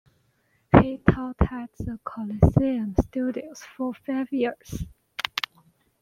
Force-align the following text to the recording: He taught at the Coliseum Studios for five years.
He 0.79 0.97
taught 0.97 1.35
at 1.51 1.69
the 1.77 1.99
Coliseum 2.03 2.95
Studios 2.99 3.61
for 3.77 3.93
five 3.93 4.33
years. 4.33 4.87